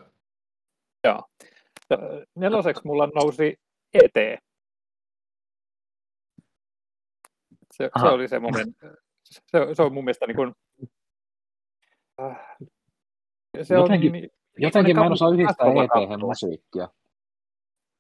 [1.04, 1.24] Joo.
[2.36, 3.60] Neloseksi mulla nousi
[3.94, 4.40] ET.
[7.74, 8.66] Se, se oli semmoinen,
[9.24, 10.54] se, se on mun mielestä niin kuin,
[12.22, 12.58] äh,
[13.62, 16.88] se jotenkin, on, niin, jotenkin mä en osaa yhdistää ET musiikkia.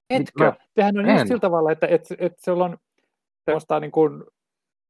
[0.09, 0.53] Etkö?
[0.75, 1.15] Sehän on en.
[1.15, 2.77] just sillä tavalla, että, että, että se on
[3.45, 4.23] semmoista niin kuin,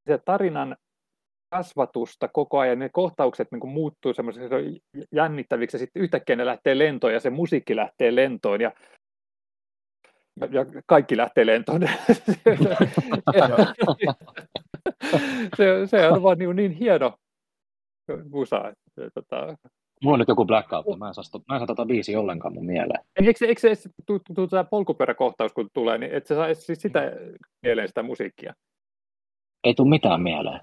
[0.08, 0.78] se tarinan
[1.52, 6.78] kasvatusta koko ajan, ne kohtaukset niin kuin muuttuu semmoisiksi jännittäviksi, ja sitten yhtäkkiä ne lähtee
[6.78, 8.72] lentoon, ja se musiikki lähtee lentoon, ja,
[10.52, 11.82] ja kaikki lähtee lentoon.
[15.58, 17.14] se, se on vaan niin, niin hieno
[18.30, 18.68] musa.
[18.68, 19.58] Että, tota...
[20.04, 22.66] Mulla on nyt joku blackout, mä en saa, mä en saa tota biisiä ollenkaan mun
[22.66, 23.04] mieleen.
[23.16, 23.90] Eikö, eikö se
[24.50, 27.12] tämä polkuperäkohtaus, kun tulee, niin et sä saa siis sitä
[27.64, 28.54] mieleen sitä musiikkia?
[29.64, 30.60] Ei tule mitään mieleen.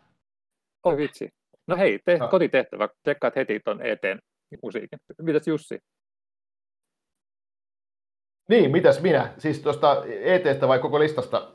[0.85, 1.29] Oi vitsi.
[1.67, 2.29] No hei, te, no.
[2.29, 4.19] kotitehtävä, tsekkaat heti tuon eteen
[4.63, 4.99] musiikin.
[5.23, 5.79] Mitäs Jussi?
[8.49, 9.35] Niin, mitäs minä?
[9.39, 11.53] Siis tuosta ETstä vai koko listasta?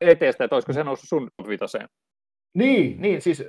[0.00, 1.88] ETstä, että olisiko se noussut sun vitoseen?
[2.54, 3.44] Niin, niin, siis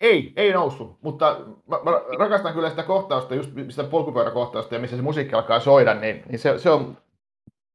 [0.00, 4.96] ei, ei noussut, mutta mä, mä rakastan kyllä sitä kohtausta, just sitä polkupyöräkohtausta ja missä
[4.96, 6.96] se musiikki alkaa soida, niin, niin se, se on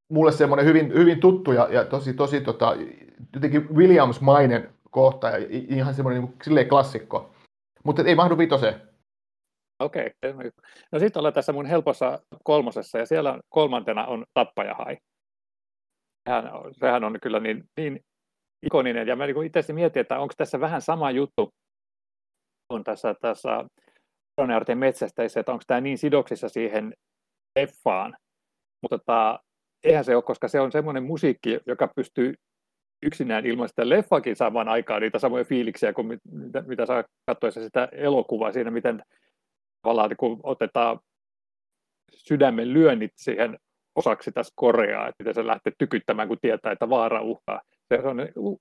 [0.10, 2.76] mulle semmoinen hyvin, hyvin tuttu ja, ja tosi, tosi tota,
[3.34, 7.36] jotenkin Williams-mainen kohta ihan semmoinen niin silleen klassikko.
[7.84, 8.82] Mutta ei mahdu vitoseen.
[9.80, 10.12] Okei.
[10.26, 10.52] Okay.
[10.92, 14.98] No sitten ollaan tässä mun helpossa kolmosessa ja siellä kolmantena on Tappajahai.
[16.30, 18.00] Sehän, sehän on kyllä niin, niin
[18.66, 21.50] ikoninen ja mä niin itse mietin, että onko tässä vähän sama juttu
[22.68, 23.66] kuin tässä, tässä
[24.38, 26.94] Ronearten metsästäjissä, että onko tämä niin sidoksissa siihen
[27.60, 28.16] leffaan.
[28.82, 29.40] Mutta tota,
[29.84, 32.34] eihän se ole, koska se on semmoinen musiikki, joka pystyy
[33.04, 37.90] yksinään ilman sitä leffakin samaan aikaan niitä samoja fiiliksiä kuin mitä, mitä saa katsoessa sitä
[37.92, 39.04] elokuvaa siinä, miten
[39.82, 41.00] tavallaan kun otetaan
[42.12, 43.60] sydämen lyönnit siihen
[43.96, 47.62] osaksi tässä Koreaa, että miten se lähtee tykyttämään, kun tietää, että vaara uhkaa.
[47.88, 48.18] Se on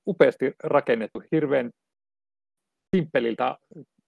[0.07, 1.71] upeasti rakennettu, hirveän
[2.97, 3.59] simppeliltä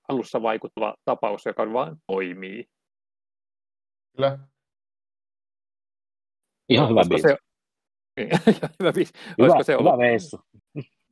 [0.08, 2.68] alussa vaikuttava tapaus, joka vaan toimii.
[4.16, 4.38] Kyllä.
[6.68, 7.28] Ihan hyvä biisi.
[7.28, 7.36] Se,
[8.81, 9.12] hyvä biisi.
[9.42, 10.40] Hyvä, se hyvä veissu.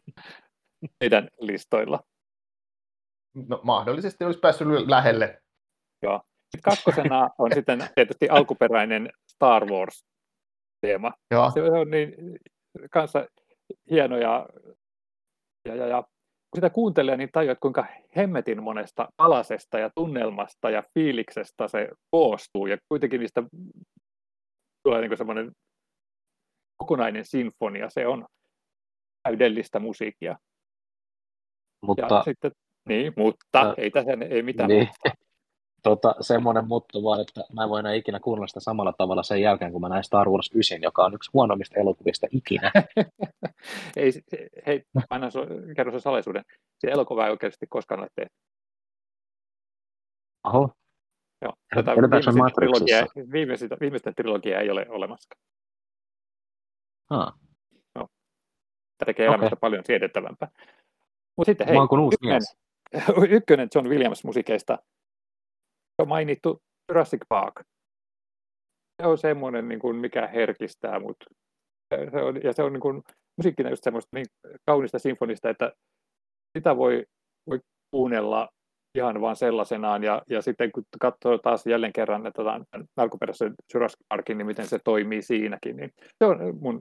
[1.01, 2.01] Meidän listoilla.
[3.49, 5.43] No, mahdollisesti olisi päässyt lähelle.
[6.03, 6.21] Joo.
[6.57, 11.13] Sitten kakkosena on sitten tietysti alkuperäinen Star Wars-teema.
[11.31, 11.51] Joo.
[11.51, 12.15] Se on niin
[12.91, 13.27] kanssa
[13.91, 14.49] hieno ja,
[15.69, 17.87] ja, ja, ja kun sitä kuuntelee, niin tajuat, kuinka
[18.17, 22.67] hemmetin monesta alasesta ja tunnelmasta ja fiiliksestä se koostuu.
[22.67, 23.43] Ja kuitenkin niistä
[24.83, 25.53] tulee niin semmoinen
[26.77, 28.27] kokonainen sinfonia, se on
[29.23, 30.37] täydellistä musiikkia.
[31.83, 32.53] Mutta, ja sitten,
[32.89, 34.89] Niin, mutta no, ei tässä ei mitään niin.
[35.83, 39.43] tota, semmoinen mutta vaan, että mä en voi enää ikinä kuunnella sitä samalla tavalla sen
[39.43, 42.73] jälkeen, kun mä näin Star Wars 9, joka on yksi huonommista elokuvista ikinä.
[43.97, 44.13] ei,
[44.67, 45.31] hei, mä annan
[45.77, 46.45] kerro sen salaisuuden.
[46.79, 48.35] Se elokuva ei oikeasti koskaan ole tehty.
[50.45, 50.71] Oho.
[51.43, 55.35] Joo, tätä viimeistä trilogia, viimeistä, viimeistä trilogia ei ole olemassa.
[57.11, 57.35] Ah.
[57.99, 58.09] No.
[58.99, 59.35] Tämä tekee okay.
[59.35, 60.49] elämästä paljon siedettävämpää.
[61.37, 61.77] Mutta sitten hei,
[62.13, 62.43] ykkönen,
[63.37, 64.79] ykkönen John Williams-musiikeista
[65.99, 67.61] on mainittu Jurassic Park.
[69.03, 71.17] Se on semmoinen, niin kuin, mikä herkistää mut.
[72.11, 73.03] Se on, ja se on niin kuin,
[73.37, 74.27] musiikkina just semmoista niin
[74.67, 75.73] kaunista sinfonista, että
[76.59, 77.07] sitä voi,
[77.51, 78.49] voi kuunnella
[78.99, 80.05] ihan vaan sellaisenaan.
[80.05, 82.43] Ja, ja sitten kun katsoo taas jälleen kerran että
[82.97, 86.81] alkuperäisen Jurassic Parkin, niin miten se toimii siinäkin, niin se on mun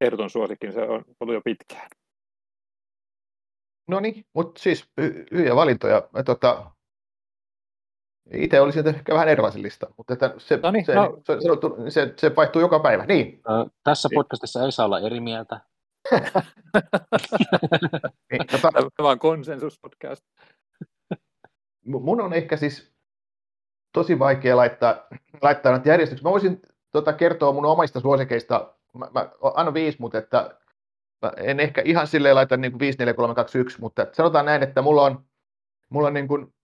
[0.00, 1.88] ehdoton suosikin, se on ollut jo pitkään.
[3.88, 4.90] No niin, mutta siis
[5.30, 6.08] hyviä valintoja.
[6.24, 6.70] Tota,
[8.32, 11.20] itse olisin ehkä vähän erilaisen lista, mutta että se, no niin, se, no.
[11.24, 11.48] se, se,
[11.90, 13.06] se, se vaihtuu joka päivä.
[13.06, 13.40] Niin.
[13.50, 15.60] Ö, tässä podcastissa ei saa olla eri mieltä.
[18.30, 20.24] niin, tota, Tämä on konsensuspodcast.
[21.86, 22.92] Mun on ehkä siis
[23.92, 25.06] tosi vaikea laittaa,
[25.42, 26.24] laittaa näitä järjestyksiä.
[26.24, 28.77] Mä voisin tota, kertoa mun omista suosikeista.
[28.94, 30.56] Mä, mä annan viisi, mutta että
[31.22, 34.46] mä en ehkä ihan silleen laita niin kuin 5, 4, 3, 2, 1, mutta sanotaan
[34.46, 35.24] näin, että mulla on,
[35.88, 36.54] mulla on niin kuin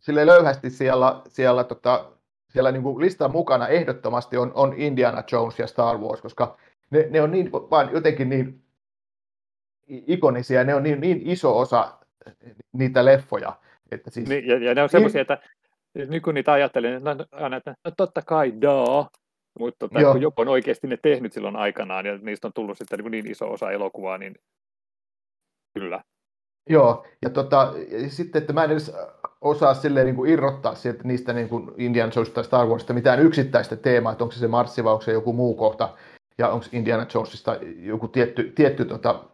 [0.00, 2.12] sille löyhästi siellä, siellä, tota,
[2.48, 6.56] siellä niin kuin listan mukana ehdottomasti on, on Indiana Jones ja Star Wars, koska
[6.90, 8.62] ne, ne on niin, vaan jotenkin niin
[9.86, 11.98] ikonisia, ne on niin, niin iso osa
[12.72, 13.52] niitä leffoja.
[13.90, 15.38] Että siis, niin, ja, ja ne on semmoisia, että
[15.94, 17.12] nyt kun niitä ajattelin, niin no,
[17.56, 19.10] että no totta kai, daa,
[19.58, 22.98] mutta tota, kun joku on oikeasti ne tehnyt silloin aikanaan ja niistä on tullut sitten
[22.98, 24.34] niin, niin iso osa elokuvaa, niin
[25.78, 26.02] kyllä.
[26.68, 28.92] Joo, ja tota, ja sitten, että mä en edes
[29.40, 33.20] osaa silleen niin kuin irrottaa sieltä niistä niin kuin Indiana Jones tai Star Warsista mitään
[33.20, 35.88] yksittäistä teemaa, että onko se se Marssi vai onko se joku muu kohta,
[36.38, 39.24] ja onko Indiana Jonesista joku tietty, tietty tota,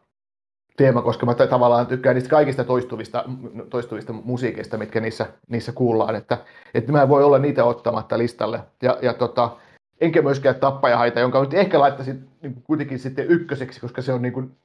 [0.77, 3.25] teema, koska mä tavallaan tykkään niistä kaikista toistuvista,
[3.71, 6.39] toistuvista musiikeista, mitkä niissä, niissä kuullaan, että,
[6.75, 8.61] että mä en voi olla niitä ottamatta listalle.
[8.83, 9.57] Ja, ja tota,
[10.03, 14.33] enkä myöskään tappajahaita, jonka nyt ehkä laittaisin niin kuitenkin sitten ykköseksi, koska se on niin,
[14.33, 14.57] kuin,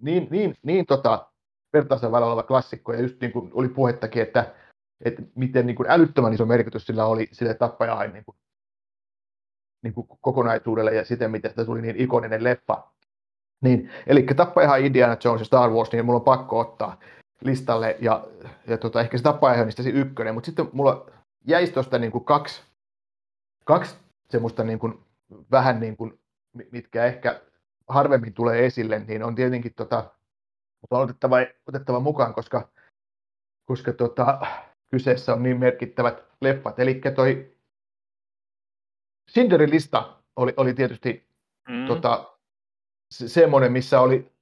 [0.00, 1.28] niin, niin, niin tota,
[1.72, 4.54] vertaisen välillä oleva klassikko, ja just niin kuin oli puhettakin, että,
[5.04, 8.36] että miten niin kuin älyttömän iso merkitys sillä oli sille tappajahain niin kuin,
[9.82, 12.90] niin kuin kokonaisuudelle ja siten, miten sitä tuli niin ikoninen leffa.
[13.60, 17.00] Niin, eli tappajahan Indiana Jones ja Star Wars, niin mulla on pakko ottaa
[17.44, 18.26] listalle, ja,
[18.66, 21.10] ja tota, ehkä se tappajahan niistä se ykkönen, mutta sitten mulla
[21.46, 22.62] jäisi tuosta niin kuin kaksi,
[23.64, 23.96] kaksi
[24.30, 25.04] semmoista niin kuin,
[25.50, 26.20] vähän niin kuin,
[26.70, 27.40] mitkä ehkä
[27.88, 30.10] harvemmin tulee esille, niin on tietenkin tota,
[30.90, 32.68] otettava, otettava mukaan, koska,
[33.64, 34.46] koska tota,
[34.90, 36.78] kyseessä on niin merkittävät leffat.
[36.78, 37.56] Eli toi
[39.30, 41.28] Sinderin lista oli, oli tietysti
[41.68, 41.86] mm.
[41.86, 42.36] tota,
[43.10, 44.32] se, semmoinen, missä oli,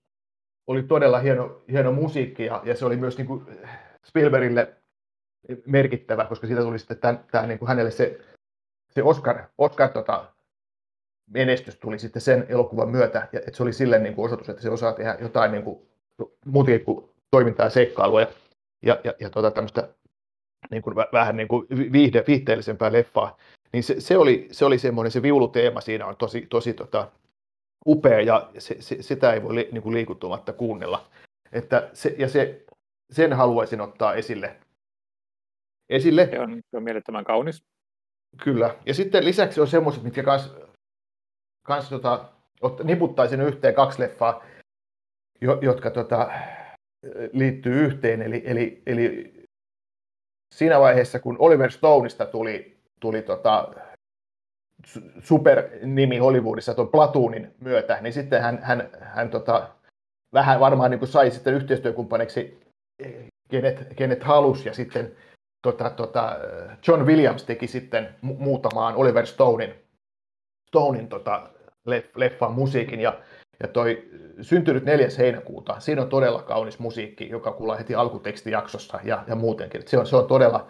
[0.66, 3.46] oli todella hieno, hieno musiikki ja, ja se oli myös niin kuin
[4.07, 4.77] Spielbergille
[5.66, 8.20] merkittävä, koska siitä tuli sitten tämän, tämän, niin kuin hänelle se
[8.90, 10.33] se Oscar, Oscar tota,
[11.31, 14.62] menestys tuli sitten sen elokuvan myötä, ja että se oli sille niin kuin osoitus, että
[14.62, 15.88] se osaa tehdä jotain niin kuin,
[16.44, 18.29] muutakin kuin toimintaa ja seikkailua, ja,
[18.83, 19.88] ja, ja, ja tota, tämmöistä
[20.70, 23.37] niin kuin, vähän niin kuin viihde, viihteellisempää leffaa,
[23.72, 27.09] niin se, se, oli, se oli semmoinen, se viuluteema siinä on tosi, tosi tota,
[27.87, 31.07] upea, ja se, se, sitä ei voi li, niin kuin liikuttumatta kuunnella.
[31.53, 32.64] Että se, ja se,
[33.11, 34.57] sen haluaisin ottaa esille.
[35.88, 36.29] esille.
[36.31, 37.64] Se on, se on mielettömän kaunis.
[38.37, 38.75] Kyllä.
[38.87, 40.55] Ja sitten lisäksi on semmoiset, mitkä kans,
[41.62, 42.25] kans tota,
[42.85, 44.45] niputtaisin yhteen kaksi leffaa,
[45.41, 46.31] jo, jotka tota,
[47.33, 48.23] liittyy yhteen.
[48.23, 49.33] Eli, eli, eli
[50.55, 53.75] siinä vaiheessa, kun Oliver Stoneista tuli, tuli tota,
[55.23, 59.69] supernimi Hollywoodissa tuon Platoonin myötä, niin sitten hän, hän, hän tota,
[60.33, 62.61] vähän varmaan niin sai sitten yhteistyökumppaniksi
[63.51, 65.17] kenet, kenet halusi ja sitten
[65.62, 66.38] tota, tota,
[66.88, 69.75] John Williams teki sitten mu- muutamaan Oliver Stonein,
[70.68, 71.51] Stonein tota,
[71.87, 73.21] leff, leffan musiikin ja,
[73.62, 74.09] ja toi
[74.42, 75.09] syntynyt 4.
[75.18, 79.83] heinäkuuta, siinä on todella kaunis musiikki, joka kuullaan heti alkutekstijaksossa ja, ja muutenkin.
[79.87, 80.68] se on, se on todella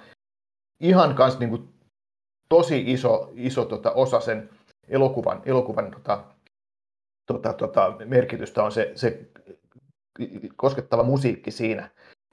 [0.80, 1.68] ihan kans niin kuin,
[2.48, 4.50] tosi iso, iso tota, osa sen
[4.88, 6.24] elokuvan, elokuvan tota,
[7.26, 9.28] tota, tota, merkitystä on se, se
[10.56, 11.90] koskettava musiikki siinä.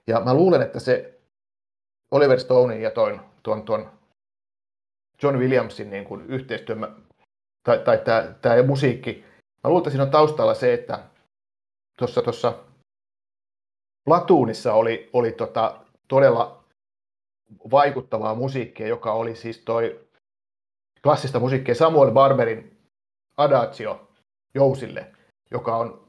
[0.07, 1.14] Ja mä luulen, että se
[2.11, 3.91] Oliver Stonein ja tuon, tuon, tuon
[5.23, 6.75] John Williamsin niin kuin yhteistyö,
[7.63, 9.25] tai, tai tämä, tämä musiikki,
[9.63, 10.99] mä luulen, että siinä on taustalla se, että
[11.99, 12.53] tuossa, tuossa
[14.05, 16.63] Platoonissa oli, oli tota, todella
[17.71, 20.07] vaikuttavaa musiikkia, joka oli siis toi
[21.03, 22.77] klassista musiikkia Samuel Barberin
[23.37, 24.07] Adagio
[24.53, 25.11] Jousille,
[25.51, 26.07] joka on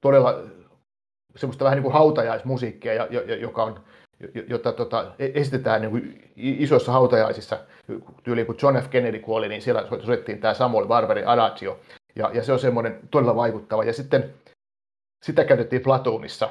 [0.00, 0.34] todella
[1.36, 3.06] semmoista vähän niin kuin hautajaismusiikkia,
[3.40, 3.84] joka on,
[4.48, 7.58] jota tota, e-, esitetään niin kuin isoissa hautajaisissa,
[8.22, 8.88] tyyliin kun John F.
[8.90, 11.80] Kennedy kuoli, niin siellä soitettiin tämä Samuel Barberin Adagio,
[12.16, 13.84] ja, ja se on semmoinen todella vaikuttava.
[13.84, 14.34] Ja sitten
[15.22, 16.50] sitä käytettiin Platoonissa.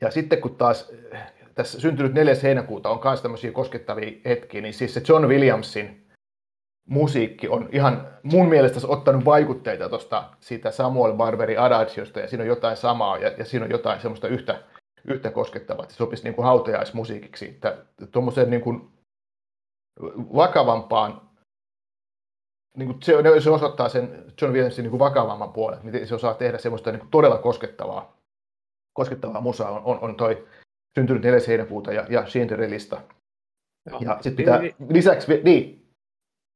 [0.00, 0.92] Ja sitten kun taas
[1.54, 2.34] tässä syntynyt 4.
[2.42, 6.08] heinäkuuta on myös tämmöisiä koskettavia hetkiä, niin siis se John Williamsin
[6.88, 12.48] musiikki on ihan mun mielestä ottanut vaikutteita tuosta siitä Samuel Barberi Adagiosta, ja siinä on
[12.48, 14.62] jotain samaa, ja, ja siinä on jotain semmoista yhtä,
[15.10, 17.48] yhtä koskettavaa, että se sopisi niin kuin hautajaismusiikiksi.
[17.48, 18.90] Että tuommoiseen niin kuin
[20.36, 21.28] vakavampaan,
[22.76, 26.34] niin kuin se, se osoittaa sen John Williamsin niin kuin vakavamman puolen, miten se osaa
[26.34, 28.16] tehdä semmoista niin kuin todella koskettavaa,
[28.92, 30.48] koskettavaa musaa, on, on, on toi
[30.94, 31.40] syntynyt 4.
[31.48, 33.00] heinäkuuta ja, ja Cinderellista.
[34.00, 35.88] Ja sitten pitää niin, lisäksi, niin,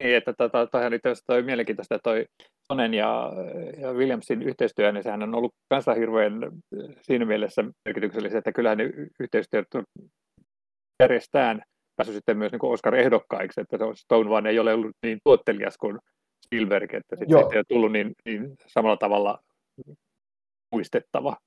[0.03, 2.25] niin, että tota, toihan itse asiassa toi mielenkiintoista, että toi
[2.67, 3.31] Sonen ja,
[3.77, 6.33] ja Williamsin yhteistyö, niin sehän on ollut kanssa hirveän
[7.01, 8.83] siinä mielessä merkityksellistä, että kyllähän ne
[9.19, 9.67] yhteistyöt
[11.03, 11.61] järjestään
[11.95, 15.99] päässyt sitten myös niin Oscar-ehdokkaiksi, että Stone vaan ei ole ollut niin tuottelias kuin
[16.45, 19.39] Spielberg, että sitten sit ei ole tullut niin, niin samalla tavalla
[20.71, 21.37] muistettava.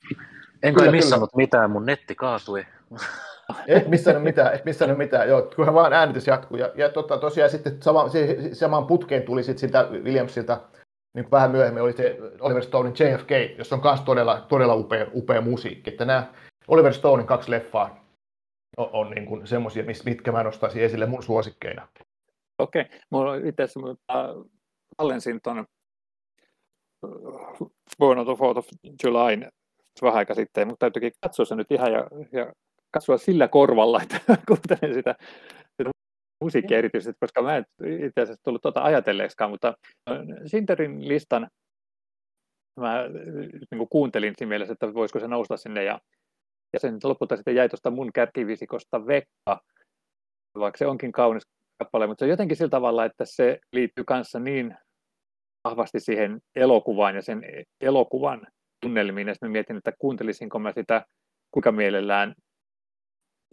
[0.63, 2.67] En kyllä missannut mitään, mun netti kaatui.
[3.67, 6.57] Et missään mitään, et missään mitään, joo, kunhan vaan äänitys jatkuu.
[6.57, 10.61] Ja, ja tota, tosiaan sitten sama, se, samaan putkeen tuli sitten sitä Williamsilta
[11.17, 15.41] niin vähän myöhemmin oli se Oliver Stonein JFK, jossa on myös todella, todella upea, upea
[15.41, 15.91] musiikki.
[15.91, 16.33] Että nämä
[16.69, 18.05] Oliver Stonein kaksi leffaa
[18.77, 21.89] on, on niin kuin semmoisia, mitkä mä nostaisin esille mun suosikkeina.
[22.59, 22.99] Okei, okay.
[23.11, 23.97] mulla itse asiassa
[24.97, 25.67] tallensin tuon
[27.99, 28.69] Born on the 4th of
[29.05, 29.51] July
[30.03, 32.53] vähän aika sitten, mutta täytyykin katsoa se nyt ihan ja, ja
[32.91, 35.15] katsoa sillä korvalla, että kuuntelen sitä
[36.41, 37.65] musiikkia erityisesti, koska mä en
[38.07, 39.75] itse asiassa tullut tuota ajatelleeksikaan, mutta
[40.47, 41.49] Sinterin listan
[42.81, 43.05] mä
[43.71, 46.01] niin kuin kuuntelin siinä mielessä, että voisiko se nousta sinne ja,
[46.73, 49.61] ja sen lopulta sitten jäi tuosta mun kärkivisikosta Vekka,
[50.59, 51.43] vaikka se onkin kaunis
[51.83, 54.77] kappale, mutta se on jotenkin sillä tavalla, että se liittyy kanssa niin
[55.65, 57.43] vahvasti siihen elokuvaan ja sen
[57.81, 58.47] elokuvan
[58.83, 61.05] tunnelmiin, ja sitten mietin, että kuuntelisinko mä sitä
[61.51, 62.35] kuinka mielellään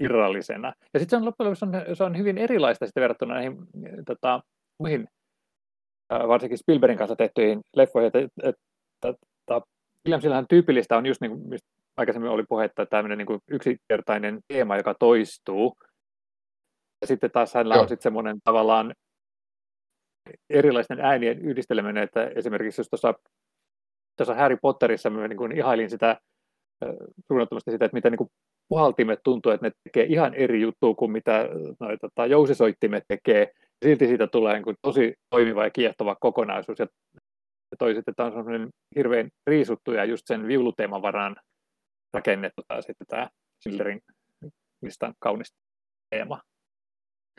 [0.03, 0.73] irrallisena.
[0.93, 3.57] Ja sitten se on loppujen lopuksi on, se on hyvin erilaista sitten verrattuna näihin
[4.05, 4.41] tota,
[4.79, 5.07] muihin,
[6.09, 8.07] varsinkin Spielbergin kanssa tehtyihin leffoihin.
[8.07, 8.61] Että, että,
[9.03, 9.61] että,
[10.05, 14.93] Williamsillahan tyypillistä on just niin kuin mistä aikaisemmin oli puhetta, tämmöinen niin yksinkertainen teema, joka
[14.99, 15.73] toistuu.
[17.01, 18.93] Ja sitten taas hänellä on sitten semmoinen tavallaan
[20.49, 23.13] erilaisten äänien yhdisteleminen, että esimerkiksi jos tuossa,
[24.17, 26.17] tuossa Harry Potterissa mä niin kuin ihailin sitä
[27.27, 28.29] suunnattomasti sitä, että miten niin kuin
[28.69, 33.51] puhaltimet tuntuu, että ne tekee ihan eri juttua kuin mitä noi, tota, jousisoittimet tekee.
[33.85, 36.79] Silti siitä tulee niin kuin, tosi toimiva ja kiehtova kokonaisuus.
[36.79, 36.87] Ja
[37.79, 41.35] toiset, että on semmoinen hirveän riisuttu ja just sen viuluteeman varaan
[42.13, 43.29] rakennettu tai sitten tämä
[43.61, 44.01] Schillerin
[44.81, 45.53] mistä kaunis
[46.09, 46.41] teema.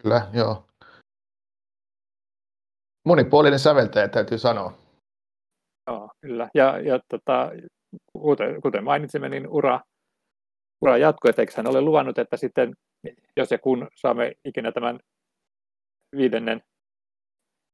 [0.03, 0.67] Kyllä, joo.
[3.07, 4.73] Monipuolinen säveltäjä täytyy sanoa.
[5.91, 6.49] Joo, kyllä.
[6.55, 7.51] Ja, ja tota,
[8.13, 9.81] kuten, kuten mainitsimme, niin ura
[10.85, 12.75] ura jatkuu, että eikö hän ole luvannut, että sitten,
[13.37, 14.99] jos ja kun saamme ikinä tämän
[16.17, 16.63] viidennen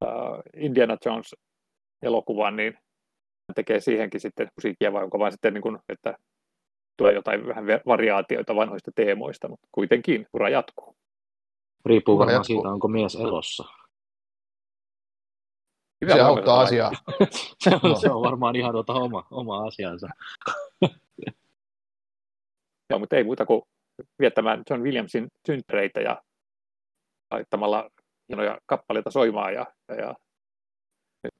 [0.04, 5.78] uh, Indiana Jones-elokuvan, niin hän tekee siihenkin sitten musiikkia, vai onko vain sitten, niin kuin,
[5.88, 6.14] että
[6.96, 10.96] tulee jotain vähän variaatioita vanhoista teemoista, mutta kuitenkin ura jatkuu.
[11.84, 13.64] Riippuu varmaan siitä, onko mies elossa.
[16.00, 16.90] Hyvä se auttaa asiaa.
[17.64, 17.94] se, on, no.
[17.94, 20.08] se on varmaan ihan tuota oma, oma asiansa.
[22.90, 23.62] Joo, mutta ei muuta kuin
[24.18, 26.22] viettämään John Williamsin synttäreitä ja
[27.30, 27.90] laittamalla
[28.28, 30.14] hienoja kappaleita soimaan ja, ja, ja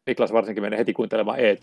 [0.07, 1.63] Niklas varsinkin menee heti kuuntelemaan ET.